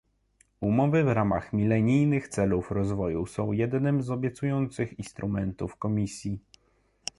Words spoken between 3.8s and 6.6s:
z obiecujących instrumentów Komisji